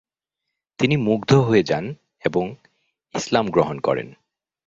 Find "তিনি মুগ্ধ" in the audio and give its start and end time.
0.79-1.31